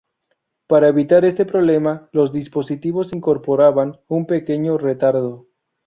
Para 0.65 0.87
evitar 0.87 1.25
este 1.25 1.45
problema 1.45 2.09
los 2.11 2.31
dispositivos 2.31 3.13
incorporaban 3.13 3.99
un 4.07 4.25
pequeño 4.25 4.79
retardo. 4.79 5.45